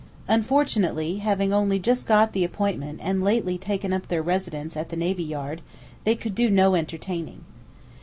Unfortunately, 0.27 1.17
having 1.17 1.53
only 1.53 1.77
just 1.77 2.07
got 2.07 2.33
the 2.33 2.43
appointment 2.43 2.99
and 3.03 3.23
lately 3.23 3.59
taken 3.59 3.93
up 3.93 4.07
their 4.07 4.23
residence 4.23 4.75
at 4.75 4.89
the 4.89 4.97
Navy 4.97 5.23
Yard, 5.23 5.61
they 6.05 6.15
could 6.15 6.33
do 6.33 6.49
no 6.49 6.73
entertaining. 6.73 7.45